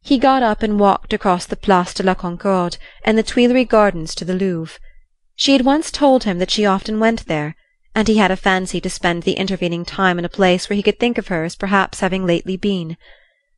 He 0.00 0.16
got 0.16 0.42
up 0.42 0.62
and 0.62 0.80
walked 0.80 1.12
across 1.12 1.44
the 1.44 1.56
Place 1.56 1.92
de 1.92 2.02
la 2.02 2.14
Concorde 2.14 2.78
and 3.04 3.18
the 3.18 3.22
Tuileries 3.22 3.68
Gardens 3.68 4.14
to 4.14 4.24
the 4.24 4.34
Louvre. 4.34 4.78
She 5.36 5.52
had 5.52 5.64
once 5.64 5.90
told 5.90 6.24
him 6.24 6.38
that 6.38 6.50
she 6.50 6.64
often 6.64 6.98
went 6.98 7.26
there, 7.26 7.54
and 7.94 8.08
he 8.08 8.16
had 8.16 8.30
a 8.30 8.36
fancy 8.36 8.80
to 8.80 8.88
spend 8.88 9.24
the 9.24 9.32
intervening 9.32 9.84
time 9.84 10.18
in 10.18 10.24
a 10.24 10.30
place 10.30 10.68
where 10.68 10.76
he 10.76 10.82
could 10.82 10.98
think 10.98 11.18
of 11.18 11.28
her 11.28 11.44
as 11.44 11.56
perhaps 11.56 12.00
having 12.00 12.24
lately 12.24 12.56
been. 12.56 12.96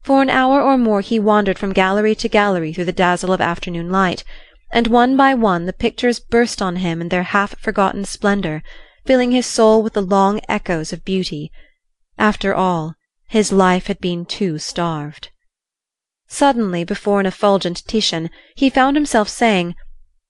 For 0.02 0.22
an 0.22 0.30
hour 0.30 0.60
or 0.60 0.76
more 0.76 1.02
he 1.02 1.20
wandered 1.20 1.58
from 1.58 1.72
gallery 1.72 2.14
to 2.16 2.28
gallery 2.28 2.72
through 2.72 2.86
the 2.86 2.92
dazzle 2.92 3.32
of 3.32 3.40
afternoon 3.40 3.90
light, 3.90 4.24
and 4.70 4.86
one 4.86 5.16
by 5.16 5.34
one 5.34 5.66
the 5.66 5.72
pictures 5.72 6.20
burst 6.20 6.62
on 6.62 6.76
him 6.76 7.00
in 7.00 7.08
their 7.08 7.24
half 7.24 7.58
forgotten 7.58 8.04
splendor, 8.04 8.62
filling 9.04 9.32
his 9.32 9.46
soul 9.46 9.82
with 9.82 9.94
the 9.94 10.00
long 10.00 10.40
echoes 10.48 10.92
of 10.92 11.04
beauty. 11.04 11.50
After 12.18 12.54
all, 12.54 12.94
his 13.28 13.52
life 13.52 13.86
had 13.86 14.00
been 14.00 14.24
too 14.24 14.58
starved. 14.58 15.30
Suddenly, 16.28 16.84
before 16.84 17.18
an 17.18 17.26
effulgent 17.26 17.84
Titian, 17.86 18.30
he 18.54 18.70
found 18.70 18.96
himself 18.96 19.28
saying, 19.28 19.74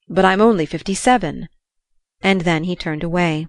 "But 0.07 0.25
I'm 0.25 0.41
only 0.41 0.65
fifty-seven," 0.65 1.47
and 2.21 2.41
then 2.41 2.63
he 2.63 2.75
turned 2.75 3.03
away. 3.03 3.47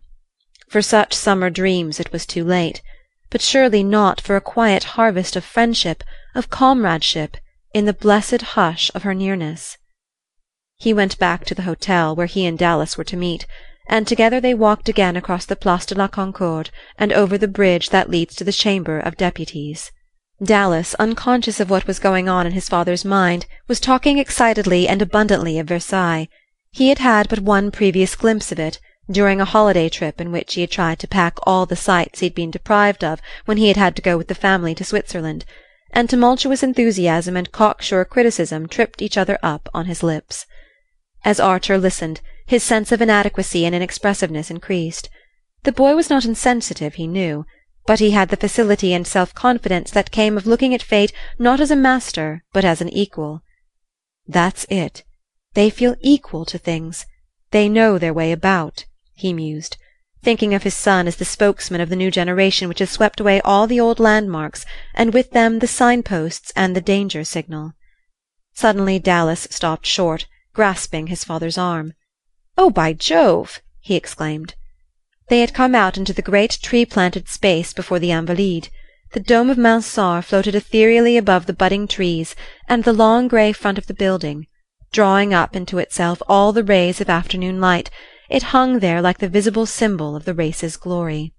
For 0.69 0.83
such 0.83 1.15
summer 1.15 1.51
dreams 1.51 2.01
it 2.01 2.13
was 2.13 2.27
too 2.27 2.45
late, 2.45 2.83
but 3.31 3.41
surely 3.41 3.83
not 3.83 4.21
for 4.21 4.37
a 4.37 4.41
quiet 4.41 4.85
harvest 4.85 5.37
of 5.37 5.45
friendship, 5.45 6.05
of 6.35 6.51
comradeship, 6.51 7.37
in 7.73 7.87
the 7.87 7.95
blessed 7.95 8.43
hush 8.43 8.91
of 8.95 9.03
her 9.03 9.15
nearness. 9.15 9.79
He 10.83 10.93
went 10.93 11.17
back 11.17 11.45
to 11.45 11.55
the 11.55 11.63
hotel 11.63 12.17
where 12.17 12.27
he 12.27 12.45
and 12.45 12.59
Dallas 12.59 12.99
were 12.99 13.05
to 13.05 13.17
meet, 13.17 13.47
and 13.89 14.05
together 14.05 14.41
they 14.41 14.53
walked 14.53 14.89
again 14.89 15.17
across 15.17 15.47
the 15.47 15.55
Place 15.55 15.87
de 15.87 15.95
la 15.95 16.09
Concorde 16.09 16.71
and 16.99 17.13
over 17.13 17.39
the 17.39 17.47
bridge 17.47 17.91
that 17.91 18.11
leads 18.11 18.35
to 18.35 18.43
the 18.43 18.51
Chamber 18.51 18.99
of 18.99 19.17
Deputies. 19.17 19.93
Dallas, 20.43 20.95
unconscious 20.95 21.61
of 21.61 21.71
what 21.71 21.87
was 21.87 22.01
going 22.01 22.29
on 22.29 22.49
in 22.49 22.53
his 22.53 22.69
father's 22.69 23.05
mind, 23.05 23.47
was 23.69 23.79
talking 23.79 24.19
excitedly 24.19 24.89
and 24.89 25.01
abundantly 25.01 25.57
of 25.61 25.69
Versailles. 25.69 26.27
He 26.73 26.89
had 26.89 26.99
had 26.99 27.29
but 27.29 27.39
one 27.39 27.71
previous 27.71 28.17
glimpse 28.17 28.51
of 28.51 28.59
it, 28.59 28.81
during 29.09 29.41
a 29.41 29.45
holiday 29.45 29.89
trip 29.89 30.21
in 30.21 30.33
which 30.33 30.55
he 30.55 30.63
had 30.63 30.73
tried 30.73 30.99
to 30.99 31.07
pack 31.07 31.37
all 31.45 31.65
the 31.65 31.77
sights 31.77 32.19
he 32.19 32.27
had 32.27 32.35
been 32.35 32.51
deprived 32.51 33.05
of 33.05 33.21
when 33.45 33.57
he 33.57 33.69
had 33.69 33.77
had 33.77 33.95
to 33.95 34.03
go 34.03 34.19
with 34.19 34.27
the 34.27 34.35
family 34.35 34.75
to 34.75 34.83
Switzerland, 34.83 35.45
and 35.93 36.11
tumultuous 36.11 36.65
enthusiasm 36.65 37.37
and 37.37 37.53
cocksure 37.53 38.05
criticism 38.05 38.67
tripped 38.67 39.01
each 39.01 39.17
other 39.17 39.39
up 39.45 39.69
on 39.73 39.87
his 39.87 40.03
lips. 40.03 40.45
As 41.25 41.39
Archer 41.39 41.79
listened, 41.79 42.21
his 42.47 42.63
sense 42.63 42.91
of 42.91 43.01
inadequacy 43.01 43.65
and 43.65 43.75
inexpressiveness 43.75 44.51
increased. 44.51 45.09
The 45.63 45.73
boy 45.73 45.95
was 45.95 46.11
not 46.11 46.25
insensitive, 46.25 46.95
he 46.95 47.07
knew, 47.07 47.47
but 47.87 48.01
he 48.01 48.11
had 48.11 48.29
the 48.29 48.37
facility 48.37 48.93
and 48.93 49.07
self-confidence 49.07 49.91
that 49.93 50.11
came 50.11 50.37
of 50.37 50.47
looking 50.47 50.75
at 50.75 50.83
fate 50.83 51.13
not 51.39 51.61
as 51.61 51.71
a 51.71 51.77
master 51.77 52.43
but 52.53 52.65
as 52.65 52.81
an 52.81 52.89
equal. 52.89 53.43
That's 54.27 54.67
it. 54.69 55.05
They 55.55 55.71
feel 55.71 55.97
equal 56.01 56.45
to 56.47 56.59
things. 56.59 57.07
They 57.53 57.69
know 57.69 57.99
their 57.99 58.15
way 58.15 58.33
about, 58.33 58.87
he 59.15 59.33
mused, 59.33 59.77
thinking 60.23 60.55
of 60.55 60.65
his 60.65 60.75
son 60.75 61.07
as 61.07 61.17
the 61.17 61.25
spokesman 61.25 61.81
of 61.81 61.89
the 61.89 61.97
new 61.97 62.11
generation 62.11 62.69
which 62.69 62.79
has 62.81 62.91
swept 62.91 63.21
away 63.21 63.41
all 63.43 63.67
the 63.67 63.81
old 63.81 64.01
landmarks, 64.01 64.65
and 64.95 65.13
with 65.13 65.31
them 65.31 65.61
the 65.61 65.67
signposts 65.67 66.53
and 66.57 66.75
the 66.75 66.81
danger 66.81 67.23
signal. 67.23 67.75
Suddenly 68.55 68.99
Dallas 68.99 69.47
stopped 69.51 69.87
short 69.87 70.27
grasping 70.55 71.07
his 71.07 71.25
father's 71.25 71.57
arm. 71.57 71.95
"Oh, 72.59 72.71
by 72.71 72.93
Jove!" 72.93 73.63
he 73.81 73.97
exclaimed. 73.97 74.55
They 75.29 75.41
had 75.41 75.55
come 75.55 75.75
out 75.75 75.97
into 75.97 76.13
the 76.13 76.21
great 76.21 76.59
tree 76.63 76.85
planted 76.85 77.29
space 77.29 77.73
before 77.73 77.99
the 77.99 78.11
Invalides. 78.11 78.69
The 79.13 79.21
dome 79.21 79.51
of 79.51 79.57
Mansart 79.57 80.25
floated 80.25 80.55
ethereally 80.55 81.17
above 81.17 81.47
the 81.47 81.53
budding 81.53 81.87
trees 81.87 82.35
and 82.69 82.85
the 82.85 82.93
long 82.93 83.29
grey 83.29 83.53
front 83.53 83.79
of 83.79 83.87
the 83.87 83.95
building, 83.95 84.47
drawing 84.93 85.33
up 85.33 85.57
into 85.57 85.79
itself 85.79 86.21
all 86.29 86.53
the 86.53 86.65
rays 86.65 87.01
of 87.01 87.09
afternoon 87.09 87.61
light; 87.61 87.91
it 88.29 88.53
hung 88.55 88.81
there 88.81 89.01
like 89.01 89.19
the 89.19 89.29
visible 89.29 89.65
symbol 89.65 90.15
of 90.15 90.25
the 90.25 90.35
race's 90.35 90.77
glory. 90.77 91.33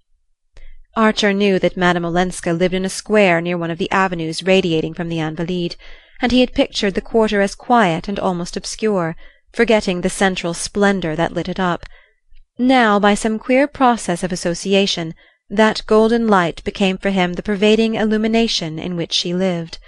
Archer 0.96 1.34
knew 1.34 1.58
that 1.60 1.77
Madame 1.77 2.05
Olenska 2.05 2.53
lived 2.53 2.74
in 2.74 2.86
a 2.86 2.89
square 2.89 3.41
near 3.41 3.58
one 3.58 3.72
of 3.72 3.77
the 3.77 3.91
avenues 3.91 4.43
radiating 4.43 4.93
from 4.93 5.10
the 5.10 5.20
Invalides 5.20 5.75
and 6.24 6.32
he 6.32 6.39
had 6.39 6.53
pictured 6.53 6.94
the 6.94 7.01
quarter 7.01 7.42
as 7.42 7.53
quiet 7.53 8.08
and 8.08 8.18
almost 8.18 8.56
obscure, 8.56 9.13
forgetting 9.51 10.00
the 10.00 10.10
central 10.10 10.53
splendor 10.53 11.18
that 11.18 11.34
lit 11.34 11.50
it 11.50 11.60
up. 11.60 11.86
Now, 12.58 12.98
by 12.98 13.13
some 13.13 13.38
queer 13.38 13.68
process 13.68 14.24
of 14.24 14.32
association, 14.32 15.15
that 15.50 15.82
golden 15.86 16.30
light 16.30 16.63
became 16.63 16.98
for 16.98 17.10
him 17.10 17.34
the 17.34 17.44
pervading 17.44 17.96
illumination 17.96 18.80
in 18.80 18.96
which 18.96 19.12
she 19.12 19.34
lived. 19.34 19.80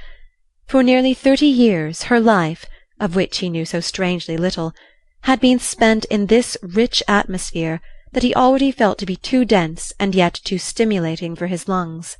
For 0.67 0.83
nearly 0.83 1.13
thirty 1.13 1.45
years 1.45 2.03
her 2.03 2.19
life, 2.19 2.65
of 2.99 3.15
which 3.15 3.37
he 3.37 3.49
knew 3.49 3.63
so 3.63 3.79
strangely 3.79 4.35
little, 4.35 4.73
had 5.21 5.39
been 5.39 5.57
spent 5.57 6.03
in 6.05 6.25
this 6.25 6.57
rich 6.61 7.01
atmosphere 7.07 7.79
that 8.11 8.23
he 8.23 8.35
already 8.35 8.71
felt 8.73 8.97
to 8.97 9.05
be 9.05 9.15
too 9.15 9.45
dense 9.45 9.93
and 10.01 10.13
yet 10.13 10.33
too 10.43 10.57
stimulating 10.57 11.33
for 11.33 11.47
his 11.47 11.69
lungs. 11.69 12.17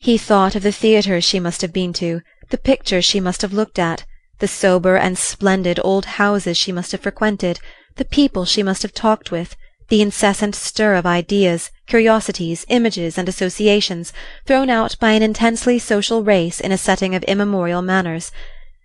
He 0.00 0.18
thought 0.18 0.56
of 0.56 0.64
the 0.64 0.72
theatres 0.72 1.22
she 1.22 1.38
must 1.38 1.62
have 1.62 1.72
been 1.72 1.92
to, 1.92 2.22
the 2.52 2.58
pictures 2.58 3.02
she 3.02 3.18
must 3.18 3.40
have 3.40 3.54
looked 3.54 3.78
at, 3.78 4.04
the 4.38 4.46
sober 4.46 4.94
and 4.94 5.16
splendid 5.16 5.80
old 5.82 6.04
houses 6.04 6.54
she 6.54 6.70
must 6.70 6.92
have 6.92 7.00
frequented, 7.00 7.58
the 7.96 8.04
people 8.04 8.44
she 8.44 8.62
must 8.62 8.82
have 8.82 8.92
talked 8.92 9.30
with, 9.30 9.56
the 9.88 10.02
incessant 10.02 10.54
stir 10.54 10.94
of 10.94 11.06
ideas, 11.06 11.70
curiosities, 11.86 12.66
images 12.68 13.16
and 13.16 13.26
associations 13.26 14.12
thrown 14.46 14.68
out 14.68 14.98
by 15.00 15.12
an 15.12 15.22
intensely 15.22 15.78
social 15.78 16.22
race 16.22 16.60
in 16.60 16.70
a 16.70 16.76
setting 16.76 17.14
of 17.14 17.22
immemorial 17.24 17.80
manners; 17.80 18.30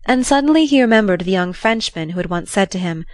and 0.06 0.26
suddenly 0.26 0.66
he 0.66 0.82
remembered 0.82 1.22
the 1.22 1.32
young 1.32 1.52
Frenchman 1.52 2.12
who 2.12 2.20
had 2.20 2.30
once 2.30 2.50
said 2.50 2.72
to 2.72 2.80
him, 2.80 3.06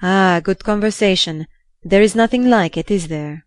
"Ah, 0.00 0.40
good 0.40 0.62
conversation! 0.62 1.48
There 1.82 2.02
is 2.02 2.14
nothing 2.14 2.48
like 2.48 2.76
it, 2.76 2.92
is 2.92 3.08
there?" 3.08 3.44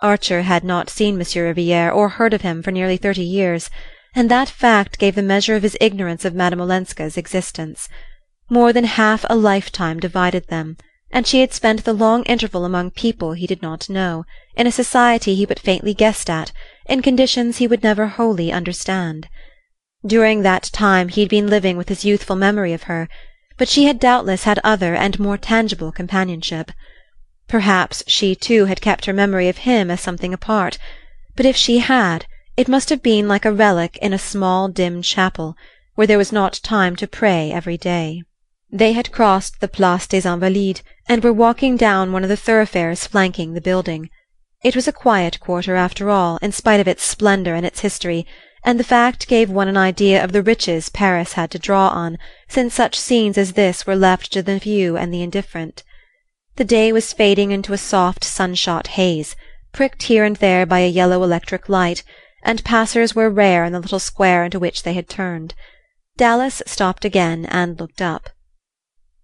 Archer 0.00 0.40
had 0.40 0.64
not 0.64 0.88
seen 0.88 1.18
Monsieur 1.18 1.48
Riviere 1.48 1.90
or 1.90 2.08
heard 2.08 2.32
of 2.32 2.40
him 2.40 2.62
for 2.62 2.70
nearly 2.70 2.96
thirty 2.96 3.24
years 3.24 3.68
and 4.14 4.30
that 4.30 4.48
fact 4.48 4.98
gave 4.98 5.14
the 5.14 5.22
measure 5.22 5.56
of 5.56 5.62
his 5.62 5.76
ignorance 5.80 6.24
of 6.24 6.34
Madame 6.34 6.60
Olenska's 6.60 7.16
existence. 7.16 7.88
More 8.48 8.72
than 8.72 8.84
half 8.84 9.24
a 9.28 9.34
lifetime 9.34 9.98
divided 9.98 10.46
them, 10.48 10.76
and 11.10 11.26
she 11.26 11.40
had 11.40 11.52
spent 11.52 11.84
the 11.84 11.92
long 11.92 12.22
interval 12.24 12.64
among 12.64 12.90
people 12.90 13.32
he 13.32 13.46
did 13.46 13.62
not 13.62 13.88
know, 13.88 14.24
in 14.56 14.66
a 14.66 14.72
society 14.72 15.34
he 15.34 15.46
but 15.46 15.58
faintly 15.58 15.94
guessed 15.94 16.30
at, 16.30 16.52
in 16.86 17.02
conditions 17.02 17.56
he 17.56 17.66
would 17.66 17.82
never 17.82 18.06
wholly 18.06 18.52
understand. 18.52 19.28
During 20.06 20.42
that 20.42 20.70
time 20.72 21.08
he 21.08 21.22
had 21.22 21.30
been 21.30 21.48
living 21.48 21.76
with 21.76 21.88
his 21.88 22.04
youthful 22.04 22.36
memory 22.36 22.72
of 22.72 22.84
her, 22.84 23.08
but 23.56 23.68
she 23.68 23.86
had 23.86 23.98
doubtless 23.98 24.44
had 24.44 24.60
other 24.62 24.94
and 24.94 25.18
more 25.18 25.38
tangible 25.38 25.92
companionship. 25.92 26.70
Perhaps 27.48 28.04
she 28.06 28.34
too 28.34 28.66
had 28.66 28.80
kept 28.80 29.06
her 29.06 29.12
memory 29.12 29.48
of 29.48 29.58
him 29.58 29.90
as 29.90 30.00
something 30.00 30.34
apart, 30.34 30.78
but 31.36 31.46
if 31.46 31.56
she 31.56 31.78
had 31.78 32.26
it 32.56 32.68
must 32.68 32.88
have 32.88 33.02
been 33.02 33.26
like 33.26 33.44
a 33.44 33.52
relic 33.52 33.98
in 34.00 34.12
a 34.12 34.18
small 34.18 34.68
dim 34.68 35.02
chapel, 35.02 35.56
where 35.96 36.06
there 36.06 36.18
was 36.18 36.30
not 36.30 36.60
time 36.62 36.94
to 36.94 37.06
pray 37.06 37.50
every 37.50 37.76
day. 37.76 38.22
They 38.70 38.92
had 38.92 39.12
crossed 39.12 39.60
the 39.60 39.68
Place 39.68 40.06
des 40.06 40.28
Invalides 40.28 40.82
and 41.08 41.22
were 41.22 41.32
walking 41.32 41.76
down 41.76 42.12
one 42.12 42.22
of 42.22 42.28
the 42.28 42.36
thoroughfares 42.36 43.06
flanking 43.06 43.54
the 43.54 43.60
building. 43.60 44.08
It 44.62 44.76
was 44.76 44.86
a 44.86 44.92
quiet 44.92 45.40
quarter, 45.40 45.74
after 45.74 46.10
all, 46.10 46.38
in 46.40 46.52
spite 46.52 46.80
of 46.80 46.88
its 46.88 47.02
splendor 47.02 47.54
and 47.54 47.66
its 47.66 47.80
history, 47.80 48.24
and 48.64 48.78
the 48.78 48.84
fact 48.84 49.28
gave 49.28 49.50
one 49.50 49.68
an 49.68 49.76
idea 49.76 50.22
of 50.22 50.32
the 50.32 50.42
riches 50.42 50.88
Paris 50.88 51.34
had 51.34 51.50
to 51.50 51.58
draw 51.58 51.88
on, 51.88 52.18
since 52.48 52.72
such 52.72 52.98
scenes 52.98 53.36
as 53.36 53.52
this 53.52 53.86
were 53.86 53.96
left 53.96 54.32
to 54.32 54.42
the 54.42 54.58
few 54.60 54.96
and 54.96 55.12
the 55.12 55.22
indifferent. 55.22 55.82
The 56.56 56.64
day 56.64 56.92
was 56.92 57.12
fading 57.12 57.50
into 57.50 57.72
a 57.72 57.78
soft 57.78 58.22
sunshot 58.22 58.86
haze, 58.88 59.34
pricked 59.72 60.04
here 60.04 60.24
and 60.24 60.36
there 60.36 60.64
by 60.64 60.80
a 60.80 60.88
yellow 60.88 61.22
electric 61.24 61.68
light 61.68 62.04
and 62.44 62.62
passers 62.62 63.14
were 63.14 63.30
rare 63.30 63.64
in 63.64 63.72
the 63.72 63.80
little 63.80 63.98
square 63.98 64.44
into 64.44 64.58
which 64.58 64.82
they 64.82 64.92
had 64.92 65.08
turned. 65.08 65.54
Dallas 66.16 66.62
stopped 66.66 67.04
again 67.04 67.46
and 67.46 67.80
looked 67.80 68.02
up. 68.02 68.30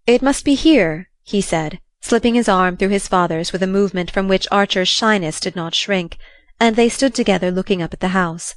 "It 0.06 0.22
must 0.22 0.44
be 0.44 0.54
here," 0.54 1.10
he 1.22 1.40
said, 1.40 1.78
slipping 2.00 2.34
his 2.34 2.48
arm 2.48 2.76
through 2.76 2.88
his 2.88 3.06
father's 3.06 3.52
with 3.52 3.62
a 3.62 3.66
movement 3.66 4.10
from 4.10 4.26
which 4.26 4.48
Archer's 4.50 4.88
shyness 4.88 5.38
did 5.38 5.54
not 5.54 5.74
shrink, 5.74 6.16
and 6.58 6.74
they 6.74 6.88
stood 6.88 7.14
together 7.14 7.50
looking 7.50 7.82
up 7.82 7.92
at 7.92 8.00
the 8.00 8.08
house. 8.08 8.54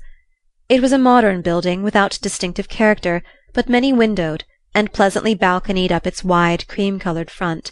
It 0.69 0.81
was 0.81 0.93
a 0.93 0.97
modern 0.97 1.41
building, 1.41 1.83
without 1.83 2.17
distinctive 2.21 2.69
character, 2.69 3.21
but 3.53 3.69
many 3.69 3.91
windowed, 3.91 4.45
and 4.73 4.93
pleasantly 4.93 5.35
balconied 5.35 5.91
up 5.91 6.07
its 6.07 6.23
wide 6.23 6.67
cream-colored 6.67 7.29
front. 7.29 7.71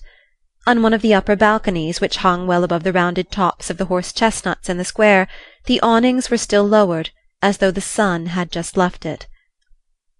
On 0.68 0.84
one 0.84 0.94
of 0.94 1.02
the 1.02 1.14
upper 1.14 1.36
balconies, 1.36 2.00
which 2.00 2.18
hung 2.18 2.46
well 2.46 2.64
above 2.64 2.84
the 2.84 2.94
rounded 2.94 3.32
tops 3.32 3.72
of 3.72 3.78
the 3.78 3.86
horse 3.86 4.14
chestnuts 4.14 4.70
in 4.70 4.78
the 4.78 4.86
square, 4.86 5.28
the 5.66 5.82
awnings 5.82 6.30
were 6.30 6.38
still 6.38 6.64
lowered, 6.64 7.10
as 7.42 7.58
though 7.58 7.72
the 7.72 7.82
sun 7.82 8.28
had 8.28 8.52
just 8.52 8.78
left 8.78 9.04
it. 9.04 9.26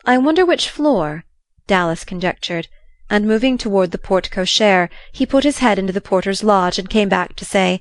"I 0.04 0.18
wonder 0.18 0.44
which 0.44 0.68
floor," 0.68 1.26
Dallas 1.68 2.04
conjectured, 2.04 2.68
and 3.08 3.28
moving 3.28 3.56
toward 3.56 3.92
the 3.92 4.00
porte 4.00 4.32
cochere 4.32 4.90
he 5.12 5.28
put 5.28 5.44
his 5.44 5.60
head 5.60 5.78
into 5.78 5.94
the 5.94 6.02
porter's 6.02 6.44
lodge 6.44 6.80
and 6.80 6.90
came 6.90 7.08
back 7.08 7.36
to 7.36 7.46
say, 7.46 7.80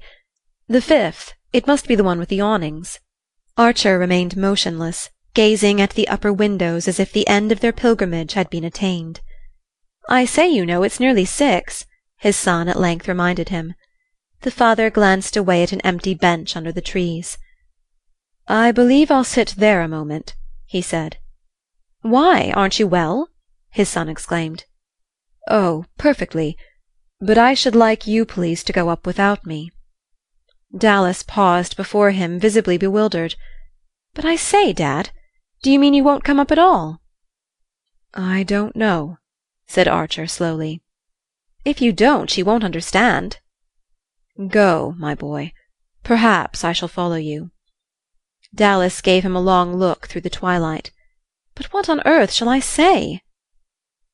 "The 0.69 0.83
fifth. 0.83 1.33
It 1.55 1.67
must 1.67 1.89
be 1.89 1.95
the 1.95 2.05
one 2.05 2.19
with 2.19 2.29
the 2.29 2.43
awnings." 2.43 3.01
Archer 3.57 3.99
remained 3.99 4.37
motionless, 4.37 5.09
gazing 5.33 5.81
at 5.81 5.91
the 5.91 6.09
upper 6.09 6.31
windows 6.33 6.87
as 6.87 7.01
if 7.01 7.11
the 7.11 7.27
end 7.27 7.53
of 7.53 7.61
their 7.61 7.73
pilgrimage 7.73 8.35
had 8.35 8.51
been 8.51 8.65
attained. 8.65 9.21
"I 10.11 10.27
say, 10.27 10.47
you 10.47 10.67
know, 10.67 10.83
it's 10.83 11.01
nearly 11.01 11.25
six 11.25 11.87
his 12.21 12.37
son 12.37 12.69
at 12.69 12.79
length 12.79 13.09
reminded 13.09 13.49
him. 13.49 13.75
The 14.43 14.51
father 14.51 14.91
glanced 14.91 15.37
away 15.37 15.63
at 15.63 15.73
an 15.73 15.81
empty 15.81 16.15
bench 16.15 16.55
under 16.55 16.71
the 16.71 16.83
trees. 16.93 17.39
"I 18.47 18.73
believe 18.73 19.11
I'll 19.11 19.25
sit 19.25 19.55
there 19.57 19.81
a 19.81 19.89
moment," 19.89 20.37
he 20.67 20.83
said. 20.83 21.17
"Why? 22.03 22.53
Aren't 22.55 22.79
you 22.79 22.87
well?" 22.87 23.29
his 23.71 23.89
son 23.89 24.09
exclaimed. 24.09 24.67
"Oh, 25.49 25.87
perfectly. 25.97 26.59
But 27.21 27.39
I 27.39 27.55
should 27.55 27.75
like 27.75 28.07
you 28.07 28.27
please 28.27 28.63
to 28.65 28.73
go 28.73 28.91
up 28.91 29.07
without 29.07 29.47
me." 29.47 29.71
Dallas 30.77 31.23
paused 31.23 31.75
before 31.75 32.11
him, 32.11 32.39
visibly 32.39 32.77
bewildered. 32.77 33.35
"But 34.13 34.27
I 34.27 34.37
say, 34.37 34.75
Dad, 34.75 35.11
do 35.63 35.71
you 35.71 35.79
mean 35.79 35.95
you 35.95 36.05
won't 36.05 36.25
come 36.25 36.39
up 36.39 36.51
at 36.51 36.59
all?" 36.59 37.01
"I 38.13 38.43
don't 38.43 38.77
know," 38.77 39.17
said 39.67 39.89
Archer 39.89 40.27
slowly. 40.27 40.83
If 41.63 41.83
you 41.83 41.93
don't, 41.93 42.31
she 42.31 42.43
won't 42.43 42.65
understand." 42.65 43.39
"Go, 44.49 44.95
my 44.97 45.15
boy. 45.15 45.53
Perhaps 46.03 46.65
I 46.65 46.73
shall 46.73 46.89
follow 46.89 47.17
you." 47.17 47.51
Dallas 48.55 49.03
gave 49.03 49.25
him 49.25 49.37
a 49.37 49.41
long 49.43 49.77
look 49.77 50.09
through 50.09 50.23
the 50.23 50.31
twilight. 50.31 50.91
"But 51.55 51.73
what 51.73 51.91
on 51.91 52.01
earth 52.07 52.33
shall 52.33 52.49
I 52.49 52.61
say?" 52.61 53.21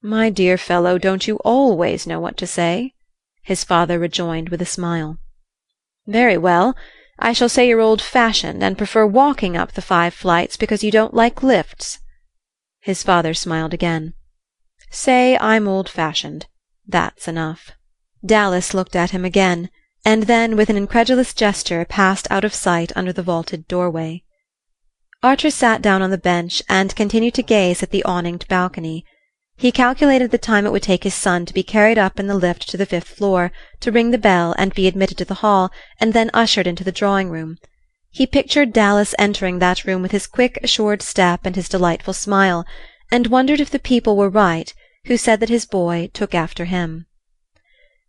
"My 0.03 0.29
dear 0.29 0.59
fellow, 0.59 0.99
don't 0.99 1.29
you 1.29 1.37
always 1.45 2.05
know 2.05 2.19
what 2.19 2.37
to 2.39 2.49
say?" 2.49 2.95
his 3.45 3.63
father 3.63 3.97
rejoined 3.97 4.49
with 4.49 4.61
a 4.61 4.67
smile. 4.67 5.19
"Very 6.05 6.37
well. 6.37 6.75
I 7.21 7.33
shall 7.33 7.49
say 7.49 7.69
you're 7.69 7.81
old 7.81 8.03
fashioned, 8.03 8.65
and 8.65 8.77
prefer 8.77 9.07
walking 9.07 9.57
up 9.57 9.73
the 9.73 9.81
five 9.81 10.15
flights 10.15 10.57
because 10.57 10.83
you 10.83 10.91
don't 10.91 11.15
like 11.15 11.45
lifts." 11.45 12.01
His 12.81 13.05
father 13.05 13.35
smiled 13.35 13.73
again. 13.73 14.15
"Say 14.91 15.39
I'm 15.39 15.69
old 15.69 15.89
fashioned. 15.89 16.47
That's 16.87 17.27
enough." 17.27 17.73
Dallas 18.25 18.73
looked 18.73 18.95
at 18.95 19.11
him 19.11 19.25
again, 19.25 19.71
and 20.05 20.23
then 20.25 20.57
with 20.57 20.71
an 20.71 20.77
incredulous 20.77 21.35
gesture 21.35 21.85
passed 21.85 22.29
out 22.31 22.45
of 22.45 22.55
sight 22.55 22.93
under 22.95 23.13
the 23.13 23.25
vaulted 23.25 23.67
doorway. 23.67 24.23
Archer 25.23 25.51
sat 25.51 25.83
down 25.83 26.01
on 26.01 26.11
the 26.11 26.19
bench 26.19 26.63
and 26.69 26.95
continued 26.95 27.35
to 27.35 27.43
gaze 27.43 27.83
at 27.83 27.91
the 27.91 28.05
awninged 28.05 28.47
balcony. 28.47 29.05
He 29.57 29.73
calculated 29.73 30.31
the 30.31 30.39
time 30.39 30.65
it 30.65 30.71
would 30.71 30.85
take 30.85 31.03
his 31.03 31.15
son 31.15 31.45
to 31.47 31.55
be 31.55 31.65
carried 31.65 31.99
up 31.99 32.21
in 32.21 32.29
the 32.29 32.37
lift 32.37 32.69
to 32.69 32.77
the 32.77 32.87
fifth 32.87 33.09
floor, 33.09 33.51
to 33.81 33.91
ring 33.91 34.13
the 34.13 34.19
bell 34.19 34.55
and 34.57 34.73
be 34.73 34.87
admitted 34.87 35.19
to 35.19 35.25
the 35.25 35.43
hall, 35.43 35.73
and 35.99 36.13
then 36.13 36.31
ushered 36.35 36.69
into 36.69 36.85
the 36.85 36.93
drawing 36.93 37.31
room. 37.31 37.57
He 38.11 38.27
pictured 38.27 38.73
Dallas 38.73 39.15
entering 39.19 39.59
that 39.59 39.85
room 39.85 40.03
with 40.03 40.13
his 40.13 40.29
quick 40.29 40.61
assured 40.63 41.03
step 41.03 41.41
and 41.45 41.57
his 41.57 41.69
delightful 41.69 42.15
smile, 42.15 42.65
and 43.11 43.27
wondered 43.27 43.61
if 43.61 43.71
the 43.71 43.79
people 43.81 44.17
were 44.17 44.29
right 44.29 44.73
who 45.07 45.17
said 45.17 45.41
that 45.41 45.49
his 45.49 45.65
boy 45.67 46.11
took 46.13 46.35
after 46.35 46.65
him. 46.67 47.07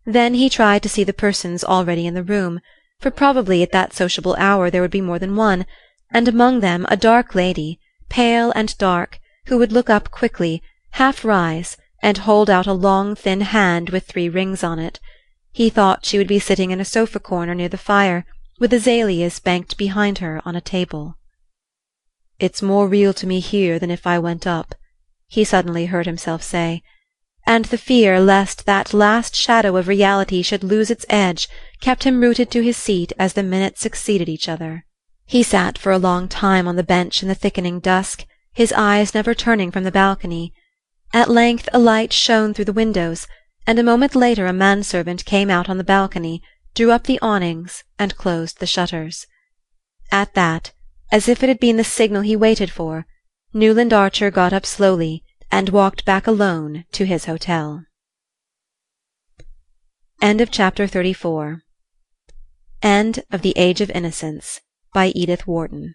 Then 0.04 0.34
he 0.34 0.48
tried 0.48 0.82
to 0.82 0.88
see 0.88 1.04
the 1.04 1.12
persons 1.12 1.64
already 1.64 2.06
in 2.06 2.14
the 2.14 2.22
room, 2.22 2.60
for 3.00 3.10
probably 3.10 3.62
at 3.62 3.72
that 3.72 3.92
sociable 3.92 4.34
hour 4.38 4.70
there 4.70 4.82
would 4.82 4.90
be 4.90 5.00
more 5.00 5.18
than 5.18 5.36
one, 5.36 5.66
and 6.10 6.26
among 6.26 6.60
them 6.60 6.86
a 6.88 6.96
dark 6.96 7.34
lady, 7.34 7.78
pale 8.08 8.50
and 8.52 8.76
dark, 8.78 9.20
who 9.46 9.58
would 9.58 9.72
look 9.72 9.90
up 9.90 10.10
quickly, 10.10 10.62
half 10.92 11.24
rise, 11.24 11.76
and 12.02 12.18
hold 12.18 12.48
out 12.48 12.66
a 12.66 12.72
long 12.72 13.14
thin 13.14 13.42
hand 13.42 13.90
with 13.90 14.04
three 14.04 14.28
rings 14.28 14.64
on 14.64 14.78
it. 14.78 14.98
He 15.52 15.70
thought 15.70 16.06
she 16.06 16.18
would 16.18 16.28
be 16.28 16.38
sitting 16.38 16.70
in 16.70 16.80
a 16.80 16.84
sofa 16.84 17.20
corner 17.20 17.54
near 17.54 17.68
the 17.68 17.76
fire, 17.76 18.24
with 18.58 18.72
azaleas 18.72 19.40
banked 19.40 19.76
behind 19.76 20.18
her 20.18 20.40
on 20.44 20.56
a 20.56 20.60
table. 20.60 21.16
"It's 22.38 22.62
more 22.62 22.88
real 22.88 23.12
to 23.14 23.26
me 23.26 23.40
here 23.40 23.78
than 23.78 23.90
if 23.90 24.06
I 24.06 24.18
went 24.18 24.46
up," 24.46 24.74
he 25.28 25.44
suddenly 25.44 25.86
heard 25.86 26.06
himself 26.06 26.42
say 26.42 26.82
and 27.48 27.64
the 27.66 27.78
fear 27.78 28.20
lest 28.20 28.66
that 28.66 28.92
last 28.92 29.34
shadow 29.34 29.74
of 29.76 29.88
reality 29.88 30.42
should 30.42 30.62
lose 30.62 30.90
its 30.90 31.06
edge 31.08 31.48
kept 31.80 32.04
him 32.04 32.20
rooted 32.20 32.50
to 32.50 32.62
his 32.62 32.76
seat 32.76 33.10
as 33.18 33.32
the 33.32 33.42
minutes 33.42 33.80
succeeded 33.80 34.28
each 34.28 34.50
other. 34.50 34.84
He 35.24 35.42
sat 35.42 35.78
for 35.78 35.90
a 35.90 35.98
long 35.98 36.28
time 36.28 36.68
on 36.68 36.76
the 36.76 36.82
bench 36.82 37.22
in 37.22 37.28
the 37.28 37.34
thickening 37.34 37.80
dusk, 37.80 38.26
his 38.52 38.70
eyes 38.74 39.14
never 39.14 39.32
turning 39.34 39.70
from 39.70 39.84
the 39.84 39.90
balcony. 39.90 40.52
At 41.14 41.30
length 41.30 41.70
a 41.72 41.78
light 41.78 42.12
shone 42.12 42.52
through 42.52 42.66
the 42.66 42.80
windows, 42.84 43.26
and 43.66 43.78
a 43.78 43.82
moment 43.82 44.14
later 44.14 44.46
a 44.46 44.52
manservant 44.52 45.24
came 45.24 45.48
out 45.48 45.70
on 45.70 45.78
the 45.78 45.84
balcony, 45.84 46.42
drew 46.74 46.90
up 46.90 47.04
the 47.04 47.18
awnings, 47.22 47.82
and 47.98 48.18
closed 48.18 48.60
the 48.60 48.66
shutters. 48.66 49.26
At 50.12 50.34
that, 50.34 50.72
as 51.10 51.28
if 51.28 51.42
it 51.42 51.48
had 51.48 51.60
been 51.60 51.78
the 51.78 51.84
signal 51.84 52.22
he 52.22 52.36
waited 52.36 52.70
for, 52.70 53.06
Newland 53.58 53.92
Archer 53.92 54.30
got 54.30 54.52
up 54.52 54.64
slowly 54.64 55.24
and 55.50 55.70
walked 55.70 56.04
back 56.04 56.28
alone 56.28 56.84
to 56.92 57.04
his 57.04 57.24
hotel. 57.24 57.84
End 60.22 60.40
of 60.40 60.52
chapter 60.52 60.86
34 60.86 61.62
End 62.82 63.24
of 63.32 63.42
The 63.42 63.54
Age 63.56 63.80
of 63.80 63.90
Innocence 63.90 64.60
by 64.94 65.08
Edith 65.08 65.48
Wharton 65.48 65.94